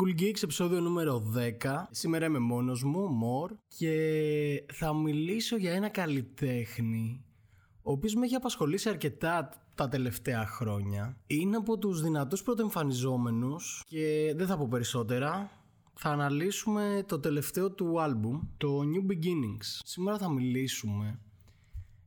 Cool 0.00 0.20
Geeks 0.20 0.42
επεισόδιο 0.42 0.80
νούμερο 0.80 1.32
10 1.62 1.84
Σήμερα 1.90 2.26
είμαι 2.26 2.38
μόνος 2.38 2.84
μου, 2.84 3.08
Μορ 3.08 3.52
Και 3.68 4.64
θα 4.72 4.94
μιλήσω 4.94 5.56
για 5.56 5.72
ένα 5.72 5.88
καλλιτέχνη 5.88 7.24
Ο 7.82 7.92
οποίος 7.92 8.14
με 8.14 8.24
έχει 8.24 8.34
απασχολήσει 8.34 8.88
αρκετά 8.88 9.50
τα 9.74 9.88
τελευταία 9.88 10.46
χρόνια. 10.46 11.16
Είναι 11.26 11.56
από 11.56 11.78
τους 11.78 12.02
δυνατούς 12.02 12.42
πρωτοεμφανιζόμενους 12.42 13.84
Και 13.86 14.32
δεν 14.36 14.46
θα 14.46 14.56
πω 14.56 14.68
περισσότερα. 14.70 15.50
Θα 15.94 16.10
αναλύσουμε 16.10 17.04
το 17.06 17.20
τελευταίο 17.20 17.70
του 17.70 18.00
άλμπουμ, 18.00 18.40
το 18.56 18.80
New 18.80 19.12
Beginnings. 19.12 19.80
Σήμερα 19.84 20.18
θα 20.18 20.30
μιλήσουμε 20.30 21.20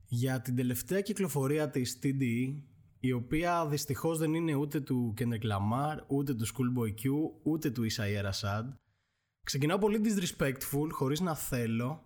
για 0.07 0.41
την 0.41 0.55
τελευταία 0.55 1.01
κυκλοφορία 1.01 1.69
της 1.69 1.99
TDE 2.03 2.61
η 2.99 3.11
οποία 3.11 3.67
δυστυχώς 3.67 4.17
δεν 4.17 4.33
είναι 4.33 4.55
ούτε 4.55 4.79
του 4.79 5.13
Kendrick 5.17 5.43
Lamar, 5.51 5.97
ούτε 6.07 6.33
του 6.33 6.47
Schoolboy 6.47 6.89
Q, 6.89 7.09
ούτε 7.43 7.69
του 7.69 7.83
Isaiah 7.83 8.29
Rashad. 8.29 8.73
Ξεκινάω 9.43 9.77
πολύ 9.77 10.01
disrespectful, 10.03 10.87
χωρίς 10.91 11.19
να 11.19 11.35
θέλω. 11.35 12.03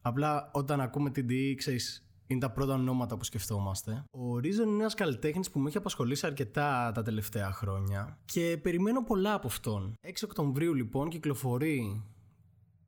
Απλά 0.00 0.50
όταν 0.52 0.80
ακούμε 0.80 1.10
την 1.10 1.26
DE, 1.30 1.54
ξέρεις, 1.56 2.06
είναι 2.26 2.40
τα 2.40 2.50
πρώτα 2.50 2.74
ονόματα 2.74 3.16
που 3.16 3.24
σκεφτόμαστε. 3.24 4.04
Ο 4.10 4.36
Reason 4.36 4.66
είναι 4.66 4.80
ένας 4.80 4.94
καλλιτέχνης 4.94 5.50
που 5.50 5.58
με 5.58 5.68
έχει 5.68 5.76
απασχολήσει 5.76 6.26
αρκετά 6.26 6.92
τα 6.94 7.02
τελευταία 7.02 7.52
χρόνια 7.52 8.18
και 8.24 8.58
περιμένω 8.62 9.04
πολλά 9.04 9.34
από 9.34 9.46
αυτόν. 9.46 9.94
6 10.06 10.10
Οκτωβρίου 10.24 10.74
λοιπόν 10.74 11.08
κυκλοφορεί 11.08 12.04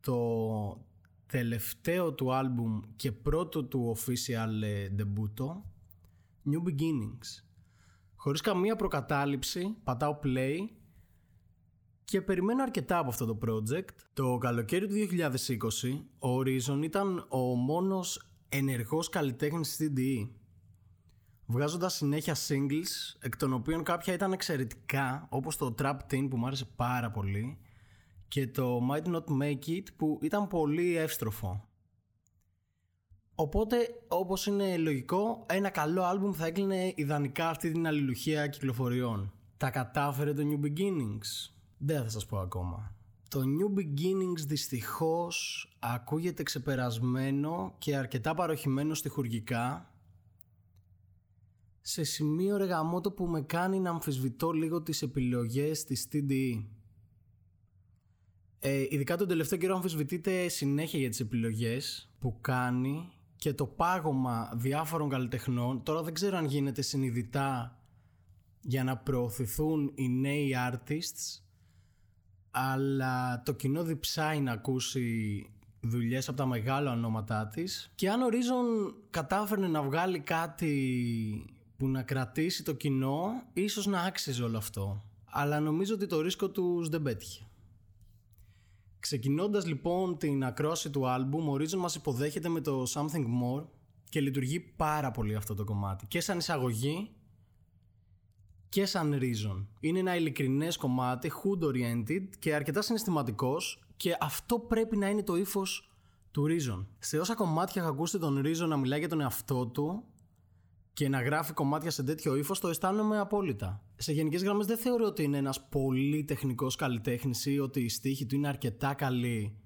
το 0.01 0.17
τελευταίο 1.27 2.13
του 2.13 2.35
άλμπουμ 2.35 2.81
και 2.97 3.13
πρώτο 3.13 3.65
του 3.65 3.97
official 3.97 4.63
ε, 4.63 4.89
debut 4.99 5.47
New 6.47 6.69
Beginnings. 6.69 7.45
Χωρίς 8.17 8.41
καμία 8.41 8.77
προκατάληψη, 8.77 9.77
πατάω 9.85 10.19
play 10.23 10.57
και 12.05 12.23
περιμένω 12.23 12.63
αρκετά 12.63 12.99
από 12.99 13.09
αυτό 13.09 13.27
το 13.27 13.39
project. 13.47 13.89
Το 14.13 14.39
καλοκαίρι 14.39 14.87
του 14.87 14.95
2020, 14.95 16.05
ο 16.19 16.39
Horizon 16.39 16.83
ήταν 16.83 17.27
ο 17.29 17.39
μόνος 17.39 18.29
ενεργός 18.49 19.09
καλλιτέχνης 19.09 19.73
στη 19.73 19.93
DE. 19.97 20.29
Βγάζοντας 21.47 21.95
συνέχεια 21.95 22.37
singles, 22.49 23.17
εκ 23.21 23.37
των 23.37 23.53
οποίων 23.53 23.83
κάποια 23.83 24.15
ήταν 24.15 24.33
εξαιρετικά, 24.33 25.27
όπως 25.31 25.57
το 25.57 25.75
Trap 25.79 25.97
Teen 26.11 26.27
που 26.31 26.37
μου 26.37 26.47
άρεσε 26.47 26.65
πάρα 26.77 27.11
πολύ 27.11 27.59
και 28.29 28.47
το 28.47 28.81
Might 28.91 29.07
Not 29.07 29.25
Make 29.43 29.67
It 29.67 29.85
που 29.97 30.19
ήταν 30.23 30.49
πολύ 30.49 30.97
εύστροφο. 30.97 31.69
Οπότε, 33.35 33.77
όπως 34.09 34.47
είναι 34.47 34.77
λογικό, 34.77 35.47
ένα 35.49 35.71
καλό 35.71 36.03
άλμπουμ 36.03 36.33
θα 36.33 36.47
έκλεινε 36.47 36.93
ιδανικά 36.97 37.49
αυτή 37.49 37.73
την 37.73 37.87
αλληλουχία 37.87 38.47
κυκλοφοριών. 38.47 39.33
Τα 39.57 39.71
κατάφερε 39.71 40.33
το 40.33 40.43
New 40.43 40.65
Beginnings. 40.67 41.53
Δεν 41.79 42.03
θα 42.03 42.09
σας 42.09 42.27
πω 42.27 42.39
ακόμα. 42.39 42.95
Το 43.29 43.41
New 43.41 43.79
Beginnings 43.79 44.47
δυστυχώς 44.47 45.69
ακούγεται 45.79 46.43
ξεπερασμένο 46.43 47.75
και 47.79 47.97
αρκετά 47.97 48.35
παροχημένο 48.35 48.95
στοιχουργικά 48.95 49.95
σε 51.81 52.03
σημείο 52.03 52.57
ρεγαμότο 52.57 53.11
που 53.11 53.27
με 53.27 53.43
κάνει 53.43 53.81
να 53.81 53.91
αμφισβητώ 53.91 54.51
λίγο 54.51 54.83
τις 54.83 55.03
επιλογές 55.03 55.85
της 55.85 56.09
TDE. 56.13 56.65
Ε, 58.59 58.87
ειδικά 58.89 59.17
τον 59.17 59.29
τελευταίο 59.29 59.59
καιρό 59.59 59.75
αμφισβητείται 59.75 60.49
συνέχεια 60.49 60.99
για 60.99 61.09
τις 61.09 61.21
επιλογές 61.21 62.11
που 62.19 62.41
κάνει 62.41 63.13
και 63.45 63.55
το 63.55 63.67
πάγωμα 63.67 64.51
διάφορων 64.55 65.09
καλλιτεχνών 65.09 65.83
τώρα 65.83 66.03
δεν 66.03 66.15
ξέρω 66.15 66.37
αν 66.37 66.45
γίνεται 66.45 66.83
συνειδητά 66.83 67.79
για 68.61 68.85
να 68.85 68.97
προωθηθούν 68.97 69.93
οι 69.95 70.09
νέοι 70.09 70.55
artists 70.71 71.43
αλλά 72.51 73.43
το 73.43 73.53
κοινό 73.53 73.83
διψάει 73.83 74.41
να 74.41 74.53
ακούσει 74.53 75.47
δουλειές 75.81 76.29
από 76.29 76.37
τα 76.37 76.47
μεγάλα 76.47 76.91
ονόματά 76.91 77.47
της. 77.47 77.91
Και 77.95 78.11
αν 78.11 78.23
ο 78.23 78.29
Ρίζον 78.29 78.95
κατάφερνε 79.11 79.69
να 79.69 79.83
βγάλει 79.83 80.21
κάτι 80.21 81.57
που 81.77 81.89
να 81.89 82.03
κρατήσει 82.03 82.63
το 82.63 82.73
κοινό 82.73 83.43
ίσως 83.53 83.87
να 83.87 84.01
άξιζε 84.01 84.43
όλο 84.43 84.57
αυτό. 84.57 85.03
Αλλά 85.25 85.61
νομίζω 85.61 85.95
ότι 85.95 86.07
το 86.07 86.21
ρίσκο 86.21 86.51
τους 86.51 86.89
δεν 86.89 87.03
πέτυχε 87.03 87.47
Ξεκινώντας 89.05 89.67
λοιπόν 89.67 90.19
την 90.19 90.45
ακρόαση 90.45 90.91
του 90.91 91.09
άλμπουμ, 91.09 91.49
ο 91.49 91.57
Ρίζον 91.57 91.81
μας 91.81 91.95
υποδέχεται 91.95 92.49
με 92.49 92.61
το 92.61 92.83
Something 92.95 93.25
More 93.25 93.65
και 94.09 94.21
λειτουργεί 94.21 94.61
πάρα 94.61 95.11
πολύ 95.11 95.35
αυτό 95.35 95.55
το 95.55 95.65
κομμάτι. 95.65 96.07
Και 96.07 96.21
σαν 96.21 96.39
εισαγωγή 96.39 97.11
και 98.69 98.87
σαν 98.87 99.19
Reason. 99.21 99.67
Είναι 99.81 99.99
ένα 99.99 100.17
ειλικρινές 100.17 100.77
κομμάτι, 100.77 101.33
hood 101.35 101.65
oriented 101.65 102.29
και 102.39 102.55
αρκετά 102.55 102.83
συναισθηματικός 102.83 103.85
και 103.97 104.17
αυτό 104.21 104.59
πρέπει 104.59 104.97
να 104.97 105.09
είναι 105.09 105.23
το 105.23 105.37
ύφος 105.37 105.91
του 106.31 106.47
Reason. 106.49 106.87
Σε 106.99 107.19
όσα 107.19 107.35
κομμάτια 107.35 107.83
έχω 107.83 107.91
ακούσει 107.91 108.19
τον 108.19 108.43
Reason 108.45 108.67
να 108.69 108.77
μιλάει 108.77 108.99
για 108.99 109.09
τον 109.09 109.21
εαυτό 109.21 109.67
του, 109.67 110.05
και 110.95 111.09
να 111.09 111.23
γράφει 111.23 111.53
κομμάτια 111.53 111.91
σε 111.91 112.03
τέτοιο 112.03 112.37
ύφος, 112.37 112.61
το 112.61 112.69
αισθάνομαι 112.69 113.19
απόλυτα. 113.19 113.83
Σε 113.97 114.13
γενικές 114.13 114.43
γραμμές 114.43 114.67
δεν 114.67 114.79
θεωρώ 114.79 115.07
ότι 115.07 115.23
είναι 115.23 115.37
ένας 115.37 115.69
πολύ 115.69 116.25
τεχνικός 116.25 116.77
καλλιτέχνης 116.77 117.47
ή 117.47 117.59
ότι 117.59 117.81
η 117.81 117.89
στίχη 117.89 118.27
του 118.27 118.35
είναι 118.35 118.49
αρκετά 118.49 118.95
καλή 118.95 119.59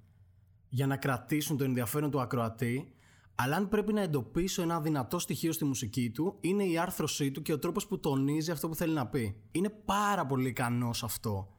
για 0.68 0.86
να 0.86 0.96
κρατήσουν 0.96 1.56
το 1.56 1.64
ενδιαφέρον 1.64 2.10
του 2.10 2.20
ακροατή. 2.20 2.92
Αλλά 3.34 3.56
αν 3.56 3.68
πρέπει 3.68 3.92
να 3.92 4.00
εντοπίσω 4.00 4.62
ένα 4.62 4.80
δυνατό 4.80 5.18
στοιχείο 5.18 5.52
στη 5.52 5.64
μουσική 5.64 6.10
του, 6.10 6.36
είναι 6.40 6.64
η 6.64 6.78
άρθρωσή 6.78 7.30
του 7.30 7.42
και 7.42 7.52
ο 7.52 7.58
τρόπος 7.58 7.86
που 7.86 8.00
τονίζει 8.00 8.50
αυτό 8.50 8.68
που 8.68 8.74
θέλει 8.74 8.94
να 8.94 9.06
πει. 9.06 9.42
Είναι 9.50 9.70
πάρα 9.70 10.26
πολύ 10.26 10.48
ικανός 10.48 11.02
αυτό. 11.02 11.58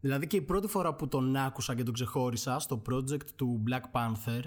Δηλαδή 0.00 0.26
και 0.26 0.36
η 0.36 0.42
πρώτη 0.42 0.66
φορά 0.66 0.94
που 0.94 1.08
τον 1.08 1.36
άκουσα 1.36 1.74
και 1.74 1.82
τον 1.82 1.94
ξεχώρισα 1.94 2.58
στο 2.58 2.82
project 2.90 3.30
του 3.36 3.62
Black 3.68 3.82
Panther, 3.92 4.42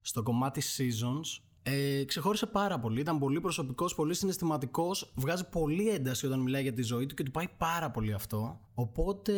στο 0.00 0.22
κομμάτι 0.22 0.62
Seasons, 0.76 1.49
ε, 1.62 2.04
ξεχώρισε 2.04 2.46
πάρα 2.46 2.78
πολύ. 2.78 3.00
Ήταν 3.00 3.18
πολύ 3.18 3.40
προσωπικός, 3.40 3.94
πολύ 3.94 4.14
συναισθηματικός. 4.14 5.12
Βγάζει 5.14 5.48
πολύ 5.48 5.88
ένταση 5.88 6.26
όταν 6.26 6.40
μιλάει 6.40 6.62
για 6.62 6.72
τη 6.72 6.82
ζωή 6.82 7.06
του 7.06 7.14
και 7.14 7.22
του 7.22 7.30
πάει 7.30 7.48
πάρα 7.56 7.90
πολύ 7.90 8.12
αυτό. 8.12 8.60
Οπότε, 8.74 9.32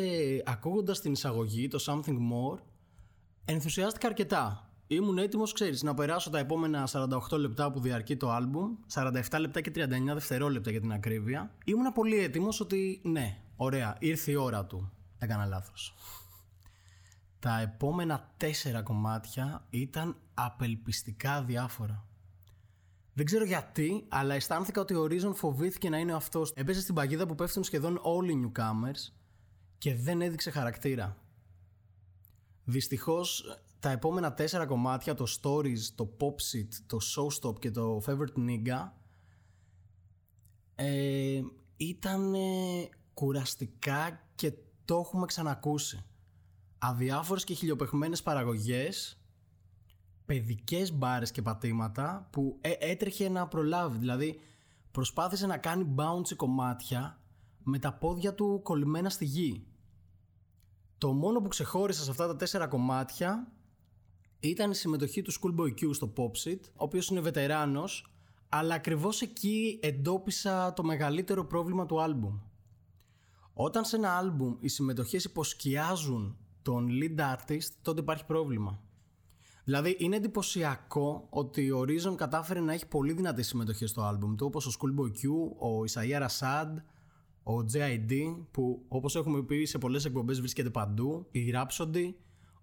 ακούγοντας 0.47 1.01
την 1.01 1.13
εισαγωγή, 1.13 1.69
το 1.69 1.85
Something 1.87 2.17
More, 2.17 2.59
ενθουσιάστηκα 3.45 4.07
αρκετά. 4.07 4.67
Ήμουν 4.87 5.19
έτοιμος, 5.19 5.53
ξέρεις, 5.53 5.83
να 5.83 5.95
περάσω 5.95 6.31
τα 6.31 6.39
επόμενα 6.39 6.87
48 6.87 7.39
λεπτά 7.39 7.71
που 7.71 7.81
διαρκεί 7.81 8.17
το 8.17 8.37
album, 8.37 8.93
47 8.95 9.39
λεπτά 9.39 9.61
και 9.61 9.71
39 9.71 10.15
δευτερόλεπτα 10.15 10.71
για 10.71 10.81
την 10.81 10.93
ακρίβεια. 10.93 11.55
Ήμουν 11.65 11.93
πολύ 11.93 12.19
έτοιμος 12.19 12.61
ότι 12.61 13.01
ναι, 13.05 13.39
ωραία, 13.57 13.97
ήρθε 13.99 14.31
η 14.31 14.35
ώρα 14.35 14.65
του. 14.65 14.93
Έκανα 15.19 15.45
λάθος. 15.45 15.95
Τα 17.39 17.61
επόμενα 17.61 18.31
τέσσερα 18.37 18.83
κομμάτια 18.83 19.67
ήταν 19.71 20.17
απελπιστικά 20.35 21.43
διάφορα. 21.43 22.05
Δεν 23.15 23.27
ξέρω 23.27 23.45
γιατί, 23.45 24.05
αλλά 24.09 24.35
αισθάνθηκα 24.35 24.81
ότι 24.81 24.95
ο 24.95 25.05
Horizon 25.05 25.35
φοβήθηκε 25.35 25.89
να 25.89 25.99
είναι 25.99 26.13
αυτός. 26.13 26.53
Έπεσε 26.55 26.81
στην 26.81 26.95
παγίδα 26.95 27.27
που 27.27 27.35
πέφτουν 27.35 27.65
σχεδόν 27.65 27.99
όλοι 28.03 28.33
οι 28.33 28.45
newcomers 28.45 29.13
και 29.79 29.95
δεν 29.95 30.23
έδειξε 30.23 30.51
χαρακτήρα. 30.51 31.17
Δυστυχώς, 32.65 33.59
τα 33.81 33.91
επόμενα 33.91 34.35
τέσσερα 34.35 34.67
κομμάτια, 34.67 35.15
το 35.15 35.27
Stories, 35.41 35.79
το 35.95 36.17
Popsit, 36.21 36.69
το 36.87 36.99
Showstop 37.17 37.59
και 37.59 37.71
το 37.71 38.03
Favorite 38.07 38.39
Nigga, 38.49 38.91
ε, 40.75 41.41
ήταν 41.77 42.35
κουραστικά 43.15 44.21
και 44.35 44.53
το 44.85 44.99
έχουμε 44.99 45.27
ξανακούσει. 45.27 46.05
Αδιάφορες 46.79 47.45
και 47.45 47.55
χιλιοπεχμένες 47.55 48.23
παραγωγές 48.23 49.22
παιδικές 50.33 50.93
μπάρες 50.93 51.31
και 51.31 51.43
πατήματα 51.43 52.29
που 52.31 52.59
ε, 52.61 52.71
έτρεχε 52.79 53.29
να 53.29 53.49
προλάβει. 53.49 53.99
Δηλαδή 53.99 54.41
προσπάθησε 54.91 55.47
να 55.47 55.57
κάνει 55.57 55.95
bounce 55.97 56.37
κομμάτια 56.37 57.21
με 57.63 57.79
τα 57.79 57.93
πόδια 57.93 58.35
του 58.35 58.61
κολλημένα 58.63 59.11
στη 59.11 59.25
γη. 59.25 59.67
Το 60.99 61.13
μόνο 61.13 61.41
που 61.41 61.49
ξεχώρισα 61.49 62.03
σε 62.03 62.11
αυτά 62.11 62.27
τα 62.27 62.37
τέσσερα 62.37 62.67
κομμάτια 62.67 63.53
ήταν 64.41 64.71
η 64.71 64.75
συμμετοχή 64.75 65.23
του 65.23 65.33
Schoolboy 65.33 65.69
Q 65.69 65.95
στο 65.95 66.13
Popsit, 66.17 66.61
ο 66.65 66.85
οποίος 66.85 67.09
είναι 67.09 67.21
βετεράνος, 67.21 68.13
αλλά 68.49 68.75
ακριβώς 68.75 69.21
εκεί 69.21 69.79
εντόπισα 69.83 70.73
το 70.73 70.83
μεγαλύτερο 70.83 71.45
πρόβλημα 71.45 71.87
του 71.87 72.03
άλμπουμ. 72.03 72.39
Όταν 73.53 73.85
σε 73.85 73.97
ένα 73.97 74.17
άλμπουμ 74.17 74.57
οι 74.61 74.69
συμμετοχές 74.69 75.25
υποσκιάζουν 75.25 76.37
τον 76.63 76.89
lead 76.91 77.21
artist, 77.21 77.69
τότε 77.83 78.01
υπάρχει 78.01 78.25
πρόβλημα. 78.25 78.81
Δηλαδή 79.65 79.97
είναι 79.99 80.17
εντυπωσιακό 80.17 81.27
ότι 81.31 81.71
ο 81.71 81.81
Reason 81.81 82.15
κατάφερε 82.17 82.61
να 82.61 82.73
έχει 82.73 82.87
πολύ 82.87 83.13
δυνατή 83.13 83.43
συμμετοχή 83.43 83.87
στο 83.87 84.03
άλμπουμ 84.03 84.35
του 84.35 84.47
όπως 84.47 84.67
ο 84.67 84.71
Schoolboy 84.79 85.09
Q, 85.09 85.29
ο 85.59 85.85
Isaiah 85.93 86.27
Rashad, 86.27 86.77
ο 87.43 87.65
JID 87.73 88.37
που 88.51 88.85
όπως 88.89 89.17
έχουμε 89.17 89.43
πει 89.43 89.65
σε 89.65 89.79
πολλές 89.79 90.05
εκπομπές 90.05 90.39
βρίσκεται 90.39 90.71
παντού, 90.71 91.27
η 91.31 91.55
Rhapsody, 91.55 92.13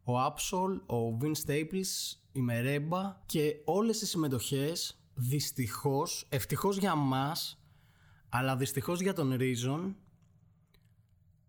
ο 0.03 0.11
Absol, 0.25 0.79
ο 0.85 1.17
Vin 1.21 1.31
Staples, 1.45 2.17
η 2.31 2.41
Mereba 2.49 3.13
και 3.25 3.55
όλες 3.65 4.01
οι 4.01 4.05
συμμετοχές 4.05 5.03
δυστυχώς, 5.13 6.27
ευτυχώς 6.29 6.77
για 6.77 6.95
μας 6.95 7.63
αλλά 8.29 8.55
δυστυχώς 8.55 9.01
για 9.01 9.13
τον 9.13 9.37
Reason 9.39 9.93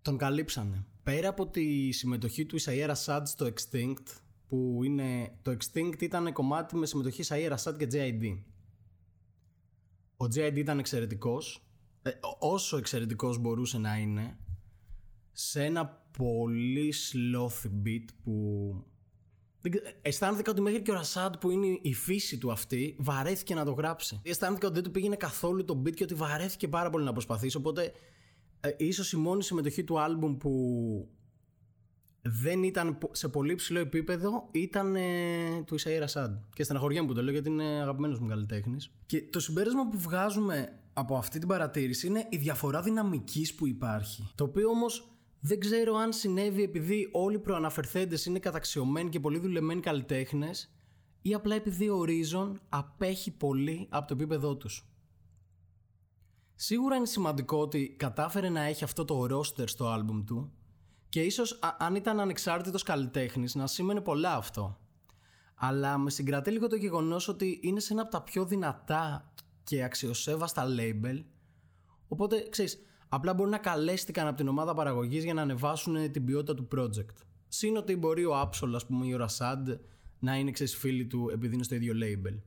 τον 0.03 0.17
καλύψανε. 0.17 0.85
πέρα 1.03 1.29
από 1.29 1.47
τη 1.47 1.93
συμμετοχή 1.93 2.47
του 2.47 2.61
Ισαΐα 2.61 2.85
Ρασάντ 2.87 3.27
στο 3.27 3.47
Extinct 3.47 4.07
που 4.51 4.81
είναι 4.85 5.39
το 5.43 5.51
Extinct 5.51 6.03
ήταν 6.03 6.33
κομμάτι 6.33 6.77
με 6.77 6.87
συμμετοχή 6.87 7.23
Ισαΐα 7.29 7.47
Ρασάντ 7.49 7.83
και 7.83 7.89
JID 7.93 8.39
ο 10.17 10.25
JID 10.25 10.57
ήταν 10.57 10.79
εξαιρετικός 10.79 11.65
ε, 12.03 12.11
όσο 12.39 12.77
εξαιρετικός 12.77 13.39
μπορούσε 13.39 13.79
να 13.79 13.97
είναι 13.97 14.39
σε 15.33 15.65
ένα 15.65 15.87
πολύ 16.19 16.95
sloth 17.13 17.67
beat 17.67 18.05
που 18.23 18.75
Αισθάνθηκα 20.03 20.51
ότι 20.51 20.61
μέχρι 20.61 20.83
και 20.83 20.91
ο 20.91 20.95
Ρασάντ 20.95 21.35
που 21.37 21.51
είναι 21.51 21.79
η 21.83 21.95
φύση 21.95 22.39
του 22.39 22.51
αυτή 22.51 22.97
βαρέθηκε 22.99 23.55
να 23.55 23.65
το 23.65 23.73
γράψει. 23.73 24.21
Αισθάνθηκα 24.23 24.67
ότι 24.67 24.75
δεν 24.75 24.85
του 24.85 24.91
πήγαινε 24.91 25.17
καθόλου 25.17 25.65
το 25.65 25.83
beat 25.85 25.95
και 25.95 26.03
ότι 26.03 26.15
βαρέθηκε 26.15 26.69
πάρα 26.69 26.91
πολύ 26.91 27.05
να 27.05 27.13
προσπαθήσει. 27.13 27.57
Οπότε 27.57 27.93
ε, 28.61 28.71
ίσως 28.77 29.13
η 29.13 29.17
μόνη 29.17 29.43
συμμετοχή 29.43 29.85
του 29.85 30.01
άλμπουμ 30.01 30.37
που 30.37 30.51
δεν 32.41 32.63
ήταν 32.63 32.99
σε 33.11 33.29
πολύ 33.29 33.55
ψηλό 33.55 33.79
επίπεδο 33.79 34.49
ήταν 34.51 34.97
ε, 34.97 35.63
του 35.67 35.81
Ισαΐ 35.81 35.97
Ρασάντ. 35.99 36.37
Και 36.55 36.63
στεναχωριέμαι 36.63 37.07
που 37.07 37.15
το 37.15 37.23
λέω 37.23 37.33
γιατί 37.33 37.49
είναι 37.49 37.65
αγαπημένος 37.65 38.19
μου 38.19 38.29
καλλιτέχνης. 38.29 38.91
Και 39.07 39.23
το 39.23 39.41
συμπέρασμα 39.41 39.89
που 39.89 39.99
βγάζουμε 39.99 40.79
από 40.93 41.17
αυτή 41.17 41.39
την 41.39 41.49
παρατήρηση 41.49 42.07
είναι 42.07 42.27
η 42.31 42.37
διαφορά 42.37 42.83
δυναμικής 42.83 43.55
που 43.55 43.67
υπάρχει. 43.67 44.29
Το 44.35 44.45
οποίο 44.45 44.69
όμως 44.69 45.11
δεν 45.41 45.61
ξέρω 45.61 45.95
αν 45.95 46.13
συνέβη 46.13 46.63
επειδή 46.63 47.09
όλοι 47.13 47.35
οι 47.35 47.39
προαναφερθέντες 47.39 48.27
είναι 48.27 48.39
καταξιωμένοι 48.39 49.09
και 49.09 49.21
πολύ 49.21 49.39
δουλεμένοι 49.39 49.81
καλλιτέχνες 49.81 50.73
ή 51.23 51.35
απλά 51.35 51.55
επειδή 51.55 51.89
ο 51.89 52.05
Horizon 52.05 52.53
απέχει 52.69 53.31
πολύ 53.31 53.87
από 53.91 54.07
το 54.07 54.15
επίπεδό 54.15 54.57
τους. 54.57 54.85
Σίγουρα 56.55 56.97
είναι 56.97 57.07
σημαντικό 57.07 57.59
ότι 57.59 57.95
κατάφερε 57.99 58.49
να 58.49 58.61
έχει 58.61 58.85
αυτό 58.85 59.05
το 59.05 59.27
roster 59.31 59.69
στο 59.69 59.89
άλμπουμ 59.89 60.25
του 60.25 60.53
και 61.11 61.23
ίσως 61.23 61.59
αν 61.79 61.95
ήταν 61.95 62.21
ανεξάρτητος 62.21 62.83
καλλιτέχνης 62.83 63.55
να 63.55 63.67
σήμαινε 63.67 64.01
πολλά 64.01 64.35
αυτό. 64.35 64.79
Αλλά 65.55 65.99
με 65.99 66.11
συγκρατεί 66.11 66.51
λίγο 66.51 66.67
το 66.67 66.77
γεγονός 66.77 67.29
ότι 67.29 67.61
είναι 67.63 67.81
σε 67.81 67.93
ένα 67.93 68.03
από 68.03 68.11
τα 68.11 68.23
πιο 68.23 68.45
δυνατά 68.45 69.33
και 69.65 69.83
αξιοσέβαστα 69.83 70.67
label 70.79 71.25
οπότε 72.09 72.47
ξέρεις 72.51 72.79
απλά 73.09 73.35
μπορεί 73.35 73.51
να 73.51 73.59
καλέστηκαν 73.59 74.27
από 74.27 74.37
την 74.37 74.49
ομάδα 74.49 74.75
παραγωγής 74.75 75.25
για 75.25 75.35
να 75.35 75.43
ανεβάσουν 75.43 76.13
την 76.13 76.25
ποιότητα 76.25 76.55
του 76.55 76.69
project. 76.77 77.15
Συν 77.49 77.77
ότι 77.77 77.97
μπορεί 77.97 78.25
ο 78.25 78.41
Absol 78.41 78.73
ας 78.75 78.87
πούμε 78.87 79.07
ή 79.07 79.15
ο 79.15 79.17
Ρασάντ 79.17 79.69
να 80.19 80.37
είναι 80.37 80.51
ξέρεις 80.51 80.77
φίλοι 80.77 81.07
του 81.07 81.31
επειδή 81.33 81.55
είναι 81.55 81.65
στο 81.65 81.75
ίδιο 81.75 81.95
label. 81.97 82.39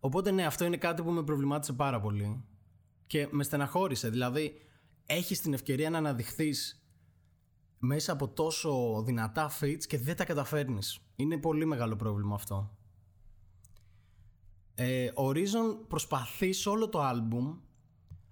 Οπότε 0.00 0.30
ναι, 0.30 0.46
αυτό 0.46 0.64
είναι 0.64 0.76
κάτι 0.76 1.02
που 1.02 1.10
με 1.10 1.22
προβλημάτισε 1.22 1.72
πάρα 1.72 2.00
πολύ 2.00 2.44
και 3.06 3.28
με 3.30 3.42
στεναχώρησε. 3.42 4.08
Δηλαδή, 4.08 4.60
έχεις 5.06 5.40
την 5.40 5.52
ευκαιρία 5.52 5.90
να 5.90 5.98
αναδειχθείς 5.98 6.86
μέσα 7.78 8.12
από 8.12 8.28
τόσο 8.28 9.02
δυνατά 9.06 9.50
fits 9.60 9.84
και 9.86 9.98
δεν 9.98 10.16
τα 10.16 10.24
καταφέρνεις. 10.24 10.98
Είναι 11.16 11.38
πολύ 11.38 11.64
μεγάλο 11.64 11.96
πρόβλημα 11.96 12.34
αυτό. 12.34 12.76
Ε, 14.74 15.06
ο 15.06 15.28
Reason 15.28 15.86
προσπαθείς 15.88 16.58
σε 16.58 16.68
όλο 16.68 16.88
το 16.88 17.00
άλμπουμ 17.00 17.56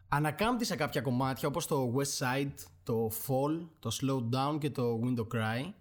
ανακάμπτει 0.09 0.65
σε 0.65 0.76
κάποια 0.76 1.00
κομμάτια 1.00 1.49
όπως 1.49 1.67
το 1.67 1.94
West 1.97 2.19
Side, 2.19 2.53
το 2.82 3.11
Fall, 3.26 3.69
το 3.79 3.97
Slow 4.00 4.35
Down 4.35 4.59
και 4.59 4.71
το 4.71 5.00
Window 5.05 5.26
Cry 5.35 5.73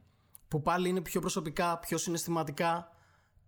που 0.48 0.62
πάλι 0.62 0.90
είναι 0.90 1.02
πιο 1.02 1.22
προσωπικά, 1.22 1.80
πιο 1.80 1.98
συναισθηματικά 1.98 2.88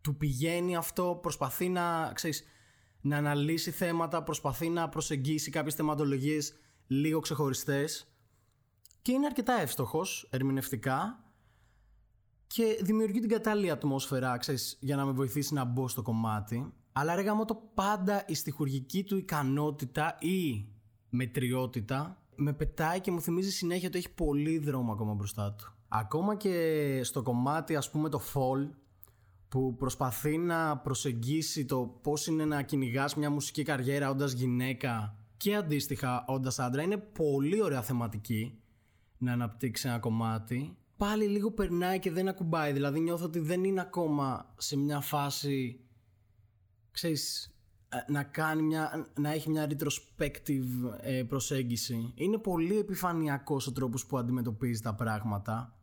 του 0.01 0.15
πηγαίνει 0.15 0.75
αυτό, 0.75 1.19
προσπαθεί 1.21 1.69
να, 1.69 2.11
ξέρεις, 2.13 2.43
να 3.01 3.17
αναλύσει 3.17 3.71
θέματα, 3.71 4.23
προσπαθεί 4.23 4.69
να 4.69 4.89
προσεγγίσει 4.89 5.51
κάποιες 5.51 5.75
θεματολογίες 5.75 6.53
λίγο 6.87 7.19
ξεχωριστές 7.19 8.07
και 9.01 9.11
είναι 9.11 9.25
αρκετά 9.25 9.61
εύστοχος 9.61 10.27
ερμηνευτικά 10.29 11.23
και 12.47 12.79
δημιουργεί 12.81 13.19
την 13.19 13.29
κατάλληλη 13.29 13.69
ατμόσφαιρα 13.69 14.37
ξέρεις, 14.37 14.77
για 14.79 14.95
να 14.95 15.05
με 15.05 15.11
βοηθήσει 15.11 15.53
να 15.53 15.63
μπω 15.63 15.87
στο 15.87 16.01
κομμάτι 16.01 16.73
αλλά 16.91 17.15
ρε 17.15 17.21
γαμώ 17.21 17.45
το 17.45 17.61
πάντα 17.73 18.23
η 18.27 18.33
στοιχουργική 18.33 19.03
του 19.03 19.17
ικανότητα 19.17 20.17
ή 20.19 20.65
μετριότητα 21.09 22.17
με 22.35 22.53
πετάει 22.53 22.99
και 23.01 23.11
μου 23.11 23.21
θυμίζει 23.21 23.51
συνέχεια 23.51 23.87
ότι 23.87 23.97
έχει 23.97 24.13
πολύ 24.13 24.57
δρόμο 24.57 24.91
ακόμα 24.91 25.13
μπροστά 25.13 25.53
του. 25.53 25.73
Ακόμα 25.87 26.35
και 26.35 26.99
στο 27.03 27.21
κομμάτι 27.21 27.75
ας 27.75 27.91
πούμε 27.91 28.09
το 28.09 28.21
fall 28.33 28.69
που 29.49 29.75
προσπαθεί 29.75 30.37
να 30.37 30.77
προσεγγίσει 30.77 31.65
το 31.65 31.99
πώς 32.01 32.27
είναι 32.27 32.45
να 32.45 32.61
κυνηγάς 32.61 33.15
μια 33.15 33.29
μουσική 33.29 33.63
καριέρα 33.63 34.09
όντας 34.09 34.31
γυναίκα 34.31 35.15
και 35.45 35.55
αντίστοιχα 35.55 36.25
όντας 36.27 36.59
άντρα 36.59 36.81
είναι 36.81 36.97
πολύ 36.97 37.61
ωραία 37.61 37.81
θεματική 37.81 38.59
να 39.17 39.31
αναπτύξει 39.31 39.87
ένα 39.87 39.99
κομμάτι. 39.99 40.77
Πάλι 40.97 41.25
λίγο 41.25 41.51
περνάει 41.51 41.99
και 41.99 42.11
δεν 42.11 42.27
ακουμπάει. 42.27 42.71
Δηλαδή 42.73 42.99
νιώθω 42.99 43.25
ότι 43.25 43.39
δεν 43.39 43.63
είναι 43.63 43.81
ακόμα 43.81 44.53
σε 44.57 44.77
μια 44.77 44.99
φάση 44.99 45.79
ξέρεις 46.91 47.55
ε, 47.89 48.11
να, 48.11 48.23
κάνει 48.23 48.61
μια, 48.61 49.11
να 49.19 49.31
έχει 49.31 49.49
μια 49.49 49.69
retrospective 49.69 50.97
ε, 51.01 51.23
προσέγγιση. 51.23 52.13
Είναι 52.15 52.37
πολύ 52.37 52.77
επιφανειακός 52.77 53.67
ο 53.67 53.71
τρόπος 53.71 54.05
που 54.05 54.17
αντιμετωπίζει 54.17 54.81
τα 54.81 54.95
πράγματα. 54.95 55.79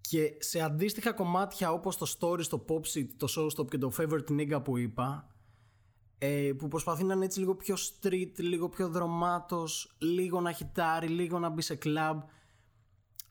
Και 0.00 0.36
σε 0.38 0.60
αντίστοιχα 0.60 1.12
κομμάτια 1.12 1.72
όπως 1.72 1.96
το 1.96 2.06
story, 2.18 2.44
το 2.48 2.64
pop 2.68 3.04
το 3.16 3.26
showstop 3.36 3.68
και 3.68 3.78
το 3.78 3.92
favorite 3.98 4.30
nigga 4.30 4.64
που 4.64 4.78
είπα 4.78 5.37
ε, 6.18 6.52
που 6.58 6.68
προσπαθεί 6.68 7.04
να 7.04 7.14
είναι 7.14 7.24
έτσι 7.24 7.38
λίγο 7.38 7.54
πιο 7.54 7.76
street, 7.76 8.32
λίγο 8.36 8.68
πιο 8.68 8.88
δρομάτος, 8.88 9.96
λίγο 9.98 10.40
να 10.40 10.52
χιτάρει, 10.52 11.08
λίγο 11.08 11.38
να 11.38 11.48
μπει 11.48 11.62
σε 11.62 11.78
club 11.82 12.18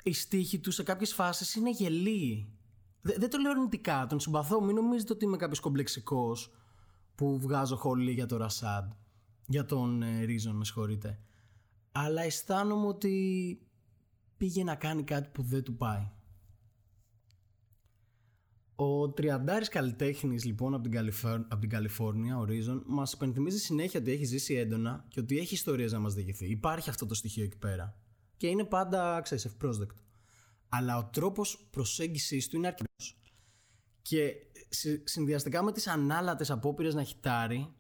οι 0.08 0.14
στίχοι 0.14 0.60
του 0.60 0.72
σε 0.72 0.84
κάποιες 0.84 1.14
φάσεις 1.14 1.56
είναι 1.56 1.70
γελοί. 1.70 2.52
Δεν 3.02 3.30
το 3.30 3.38
λέω 3.38 3.52
αρνητικά, 3.52 4.06
τον 4.10 4.20
συμπαθώ, 4.20 4.62
μην 4.62 4.76
νομίζετε 4.76 5.14
ότι 5.14 5.26
είμαι 5.26 5.38
κάποιος 5.38 5.60
κομπλεξικός 5.60 6.52
που 7.16 7.40
βγάζω 7.40 7.76
χολή 7.76 8.12
για 8.12 8.26
το 8.26 8.38
Ρασάντ, 8.38 8.92
για 9.48 9.66
τον 9.66 10.02
ε, 10.02 10.26
Reason, 10.26 10.52
με 10.52 10.66
συγχωρείτε. 10.66 11.20
Αλλά 11.92 12.22
αισθάνομαι 12.22 12.88
ότι 12.88 13.60
πήγε 14.38 14.64
να 14.64 14.76
κάνει 14.76 15.04
κάτι 15.04 15.30
που 15.30 15.42
δεν 15.42 15.64
του 15.64 15.76
πάει. 15.76 16.12
Ο 18.80 19.10
τριαντάρης 19.10 19.70
καλλιτέχνης 19.70 20.46
λοιπόν 20.46 20.74
από 20.74 20.90
την, 20.90 20.98
από 21.48 21.58
την 21.60 21.70
Καλιφόρνια, 21.70 22.38
ο 22.38 22.46
Reason, 22.48 22.82
μας 22.86 23.14
υπενθυμίζει 23.14 23.58
συνέχεια 23.58 24.00
ότι 24.00 24.12
έχει 24.12 24.26
ζήσει 24.26 24.54
έντονα 24.54 25.06
και 25.08 25.20
ότι 25.20 25.38
έχει 25.38 25.54
ιστορίες 25.54 25.92
να 25.92 26.00
μας 26.00 26.14
διηγηθεί. 26.14 26.46
Υπάρχει 26.46 26.90
αυτό 26.90 27.06
το 27.06 27.14
στοιχείο 27.14 27.44
εκεί 27.44 27.58
πέρα. 27.58 27.98
Και 28.38 28.48
είναι 28.48 28.64
πάντα, 28.64 29.22
ξέρεις, 29.22 29.46
ευπρόσδεκτο. 29.46 30.02
Αλλά 30.70 30.98
ο 30.98 31.06
τρόπος 31.06 31.68
προσέγγισης 31.70 32.48
του 32.48 32.56
είναι 32.56 32.68
αρκετός. 32.68 33.20
Και 34.02 34.36
συνδυαστικά 35.04 35.64
με 35.64 35.72
τις 35.72 35.88
ανάλατες 35.88 36.52
απόπειρες 36.52 36.94
να 36.94 37.04
χιτάρει 37.04 37.74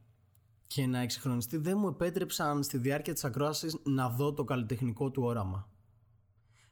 και 0.67 0.85
να 0.85 0.99
εξυγχρονιστεί 0.99 1.57
δεν 1.57 1.77
μου 1.77 1.87
επέτρεψαν 1.87 2.63
στη 2.63 2.77
διάρκεια 2.77 3.13
της 3.13 3.23
ακρόασης 3.23 3.77
να 3.83 4.09
δω 4.09 4.33
το 4.33 4.43
καλλιτεχνικό 4.43 5.11
του 5.11 5.23
όραμα. 5.23 5.69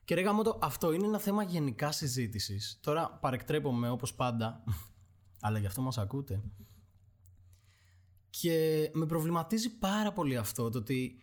Και 0.06 0.16
ρε 0.16 0.24
το, 0.24 0.60
αυτό 0.62 0.92
είναι 0.92 1.06
ένα 1.06 1.20
θέμα 1.20 1.44
γενικά 1.44 1.92
συζήτησης. 1.92 2.80
Τώρα 2.82 3.10
παρεκτρέπομαι 3.10 3.90
όπως 3.90 4.14
πάντα, 4.14 4.64
αλλά 5.46 5.60
γι' 5.60 5.66
αυτό 5.66 5.82
μας 5.82 5.98
ακούτε. 5.98 6.44
Και 8.30 8.90
με 8.94 9.06
προβληματίζει 9.06 9.78
πάρα 9.78 10.12
πολύ 10.12 10.38
αυτό 10.38 10.70
το 10.70 10.78
ότι 10.78 11.20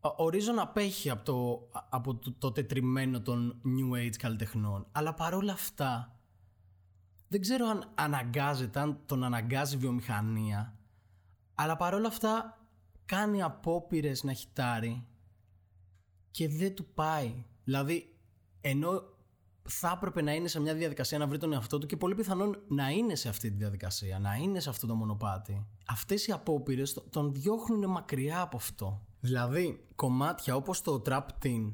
ορίζω 0.00 0.52
απέχει 0.56 1.10
από 1.10 1.24
το, 1.24 1.68
από 1.88 2.14
το, 2.14 2.32
το 2.38 2.52
τετριμένο 2.52 3.20
των 3.20 3.60
New 3.64 3.96
Age 3.96 4.16
καλλιτεχνών. 4.18 4.86
Αλλά 4.92 5.14
παρόλα 5.14 5.52
αυτά 5.52 6.20
δεν 7.28 7.40
ξέρω 7.40 7.66
αν 7.66 7.92
αναγκάζεται, 7.94 8.80
αν 8.80 9.00
τον 9.06 9.24
αναγκάζει 9.24 9.76
βιομηχανία. 9.76 10.78
Αλλά 11.54 11.76
παρόλα 11.76 12.08
αυτά 12.08 12.60
κάνει 13.04 13.42
απόπειρες 13.42 14.22
να 14.22 14.32
χιτάρει 14.32 15.06
και 16.30 16.48
δεν 16.48 16.74
του 16.74 16.86
πάει. 16.94 17.44
Δηλαδή 17.64 18.15
ενώ 18.68 19.02
θα 19.68 19.92
έπρεπε 19.96 20.22
να 20.22 20.34
είναι 20.34 20.48
σε 20.48 20.60
μια 20.60 20.74
διαδικασία 20.74 21.18
να 21.18 21.26
βρει 21.26 21.38
τον 21.38 21.52
εαυτό 21.52 21.78
του 21.78 21.86
και 21.86 21.96
πολύ 21.96 22.14
πιθανόν 22.14 22.62
να 22.68 22.88
είναι 22.88 23.14
σε 23.14 23.28
αυτή 23.28 23.50
τη 23.50 23.56
διαδικασία, 23.56 24.18
να 24.18 24.34
είναι 24.34 24.60
σε 24.60 24.68
αυτό 24.68 24.86
το 24.86 24.94
μονοπάτι. 24.94 25.66
Αυτές 25.86 26.26
οι 26.26 26.32
απόπειρες 26.32 27.02
τον 27.10 27.32
διώχνουν 27.32 27.90
μακριά 27.90 28.40
από 28.40 28.56
αυτό. 28.56 29.06
Δηλαδή, 29.20 29.86
κομμάτια 29.94 30.56
όπως 30.56 30.80
το 30.80 31.02
Trap 31.06 31.26
Teen 31.42 31.72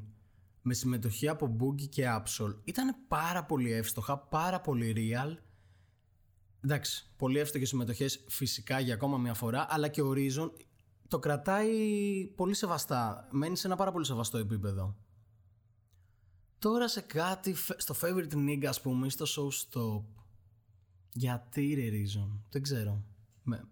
με 0.61 0.73
συμμετοχή 0.73 1.27
από 1.27 1.55
Boogie 1.59 1.89
και 1.89 2.05
Absol 2.17 2.55
ήταν 2.63 2.95
πάρα 3.07 3.43
πολύ 3.43 3.71
εύστοχα, 3.71 4.17
πάρα 4.17 4.61
πολύ 4.61 4.93
real. 4.97 5.37
Εντάξει, 6.61 7.07
πολύ 7.17 7.39
εύστοχες 7.39 7.67
συμμετοχές 7.67 8.23
φυσικά 8.27 8.79
για 8.79 8.93
ακόμα 8.93 9.17
μια 9.17 9.33
φορά, 9.33 9.65
αλλά 9.69 9.87
και 9.87 10.01
ο 10.01 10.11
Reason 10.15 10.49
το 11.07 11.19
κρατάει 11.19 11.69
πολύ 12.35 12.53
σεβαστά. 12.53 13.27
Μένει 13.31 13.57
σε 13.57 13.67
ένα 13.67 13.75
πάρα 13.75 13.91
πολύ 13.91 14.05
σεβαστό 14.05 14.37
επίπεδο. 14.37 14.95
Τώρα 16.63 16.87
σε 16.87 17.01
κάτι 17.01 17.55
στο 17.77 17.95
favorite 18.01 18.33
nigga 18.33 18.65
ας 18.65 18.81
πούμε 18.81 19.09
στο 19.09 19.25
showstop. 19.25 20.03
Γιατί 21.13 21.73
ρε 21.73 21.89
reason; 21.89 22.39
Δεν 22.49 22.61
ξέρω. 22.61 23.03
Με... 23.43 23.67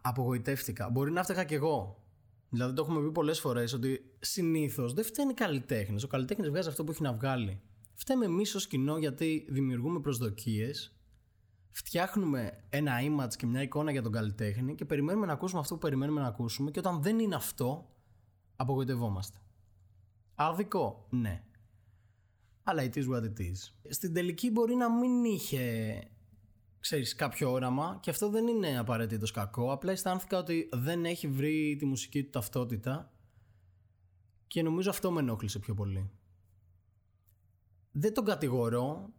απογοητεύτηκα. 0.00 0.90
Μπορεί 0.90 1.10
να 1.10 1.22
φταίχα 1.22 1.44
κι 1.44 1.54
εγώ. 1.54 2.04
Δηλαδή 2.48 2.74
το 2.74 2.82
έχουμε 2.82 3.00
πει 3.00 3.12
πολλές 3.12 3.40
φορές 3.40 3.72
ότι 3.72 4.16
συνήθως 4.18 4.92
δεν 4.92 5.04
φταίνει 5.04 5.34
καλλιτέχνη. 5.34 6.02
Ο 6.04 6.06
καλλιτέχνης 6.06 6.48
βγάζει 6.48 6.68
αυτό 6.68 6.84
που 6.84 6.90
έχει 6.90 7.02
να 7.02 7.12
βγάλει. 7.12 7.60
Φταίμε 7.94 8.24
εμείς 8.24 8.54
ως 8.54 8.66
κοινό 8.66 8.98
γιατί 8.98 9.46
δημιουργούμε 9.48 10.00
προσδοκίες, 10.00 10.96
φτιάχνουμε 11.70 12.64
ένα 12.68 12.92
image 13.00 13.34
και 13.36 13.46
μια 13.46 13.62
εικόνα 13.62 13.90
για 13.90 14.02
τον 14.02 14.12
καλλιτέχνη 14.12 14.74
και 14.74 14.84
περιμένουμε 14.84 15.26
να 15.26 15.32
ακούσουμε 15.32 15.60
αυτό 15.60 15.74
που 15.74 15.80
περιμένουμε 15.80 16.20
να 16.20 16.26
ακούσουμε 16.26 16.70
και 16.70 16.78
όταν 16.78 17.02
δεν 17.02 17.18
είναι 17.18 17.34
αυτό, 17.34 17.90
απογοητευόμαστε. 18.56 19.38
Άδικο, 20.34 21.06
ναι. 21.10 21.42
Αλλά 22.68 22.82
it 22.82 22.96
is 22.96 23.08
what 23.08 23.22
it 23.22 23.40
is. 23.40 23.72
Στην 23.88 24.12
τελική 24.12 24.50
μπορεί 24.50 24.74
να 24.74 24.90
μην 24.90 25.24
είχε 25.24 25.98
ξέρεις, 26.80 27.14
κάποιο 27.14 27.50
όραμα 27.50 27.98
και 28.02 28.10
αυτό 28.10 28.30
δεν 28.30 28.46
είναι 28.46 28.78
απαραίτητος 28.78 29.30
κακό. 29.30 29.72
Απλά 29.72 29.92
αισθάνθηκα 29.92 30.38
ότι 30.38 30.68
δεν 30.72 31.04
έχει 31.04 31.28
βρει 31.28 31.76
τη 31.78 31.86
μουσική 31.86 32.22
του 32.24 32.30
ταυτότητα 32.30 33.12
και 34.46 34.62
νομίζω 34.62 34.90
αυτό 34.90 35.10
με 35.10 35.20
ενόχλησε 35.20 35.58
πιο 35.58 35.74
πολύ. 35.74 36.10
Δεν 37.92 38.14
τον 38.14 38.24
κατηγορώ, 38.24 39.12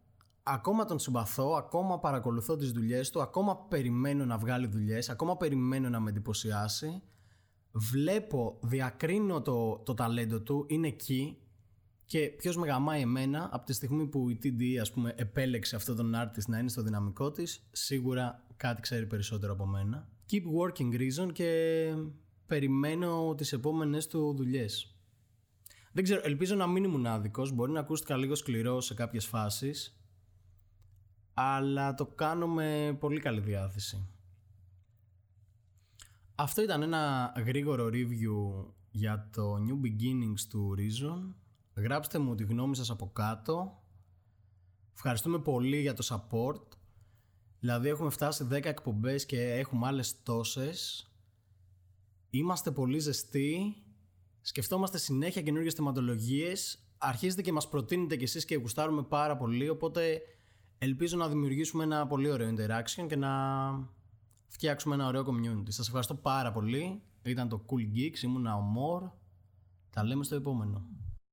ακόμα 0.43 0.85
τον 0.85 0.99
συμπαθώ, 0.99 1.53
ακόμα 1.53 1.99
παρακολουθώ 1.99 2.55
τις 2.55 2.71
δουλειές 2.71 3.09
του, 3.09 3.21
ακόμα 3.21 3.57
περιμένω 3.57 4.25
να 4.25 4.37
βγάλει 4.37 4.67
δουλειές, 4.67 5.09
ακόμα 5.09 5.37
περιμένω 5.37 5.89
να 5.89 5.99
με 5.99 6.09
εντυπωσιάσει. 6.09 7.01
Βλέπω, 7.71 8.59
διακρίνω 8.61 9.41
το, 9.41 9.77
το 9.77 9.93
ταλέντο 9.93 10.41
του, 10.41 10.65
είναι 10.67 10.87
εκεί 10.87 11.37
και 12.09 12.19
ποιος 12.19 12.57
με 12.57 12.67
γαμάει 12.67 13.01
εμένα 13.01 13.49
από 13.51 13.65
τη 13.65 13.73
στιγμή 13.73 14.07
που 14.07 14.29
η 14.29 14.39
TD 14.43 14.77
ας 14.81 14.91
πούμε 14.91 15.13
επέλεξε 15.17 15.75
αυτόν 15.75 15.95
τον 15.95 16.13
artist 16.15 16.45
να 16.47 16.57
είναι 16.59 16.69
στο 16.69 16.81
δυναμικό 16.81 17.31
της 17.31 17.67
σίγουρα 17.71 18.45
κάτι 18.57 18.81
ξέρει 18.81 19.05
περισσότερο 19.05 19.53
από 19.53 19.65
μένα. 19.65 20.09
Keep 20.31 20.41
working 20.41 20.93
reason 20.99 21.31
και 21.33 21.93
περιμένω 22.47 23.35
τις 23.37 23.53
επόμενες 23.53 24.07
του 24.07 24.33
δουλειές. 24.35 24.95
Δεν 25.91 26.03
ξέρω, 26.03 26.21
ελπίζω 26.23 26.55
να 26.55 26.67
μην 26.67 26.83
ήμουν 26.83 27.05
άδικος, 27.05 27.51
μπορεί 27.51 27.71
να 27.71 27.79
ακούστηκα 27.79 28.17
λίγο 28.17 28.35
σκληρό 28.35 28.81
σε 28.81 28.93
κάποιες 28.93 29.25
φάσεις 29.25 29.99
αλλά 31.33 31.93
το 31.93 32.05
κάνω 32.05 32.47
με 32.47 32.97
πολύ 32.99 33.19
καλή 33.19 33.39
διάθεση. 33.39 34.07
Αυτό 36.35 36.61
ήταν 36.61 36.81
ένα 36.81 37.33
γρήγορο 37.45 37.85
review 37.87 38.65
για 38.91 39.29
το 39.31 39.55
New 39.55 39.85
Beginnings 39.85 40.41
του 40.49 40.75
Reason 40.77 41.33
Γράψτε 41.79 42.19
μου 42.19 42.35
τη 42.35 42.43
γνώμη 42.43 42.75
σας 42.75 42.89
από 42.89 43.09
κάτω. 43.13 43.83
Ευχαριστούμε 44.93 45.39
πολύ 45.39 45.81
για 45.81 45.93
το 45.93 46.07
support. 46.09 46.77
Δηλαδή 47.59 47.89
έχουμε 47.89 48.09
φτάσει 48.09 48.47
10 48.51 48.65
εκπομπές 48.65 49.25
και 49.25 49.53
έχουμε 49.53 49.87
άλλες 49.87 50.23
τόσες. 50.23 51.09
Είμαστε 52.29 52.71
πολύ 52.71 52.99
ζεστοί. 52.99 53.75
Σκεφτόμαστε 54.41 54.97
συνέχεια 54.97 55.41
καινούργιες 55.41 55.73
θεματολογίες. 55.73 56.79
Αρχίζετε 56.97 57.41
και 57.41 57.51
μας 57.51 57.69
προτείνετε 57.69 58.15
κι 58.15 58.23
εσείς 58.23 58.45
και 58.45 58.55
γουστάρουμε 58.55 59.03
πάρα 59.03 59.37
πολύ. 59.37 59.69
Οπότε 59.69 60.21
ελπίζω 60.77 61.17
να 61.17 61.27
δημιουργήσουμε 61.27 61.83
ένα 61.83 62.07
πολύ 62.07 62.31
ωραίο 62.31 62.53
interaction 62.55 63.05
και 63.07 63.15
να 63.15 63.29
φτιάξουμε 64.47 64.95
ένα 64.95 65.07
ωραίο 65.07 65.25
community. 65.27 65.67
Σας 65.67 65.85
ευχαριστώ 65.87 66.15
πάρα 66.15 66.51
πολύ. 66.51 67.01
Ήταν 67.23 67.49
το 67.49 67.65
Cool 67.69 67.97
Geeks, 67.97 68.23
ήμουν 68.23 68.45
ο 68.45 68.59
Μόρ. 68.59 69.03
Τα 69.89 70.03
λέμε 70.03 70.23
στο 70.23 70.35
επόμενο. 70.35 70.85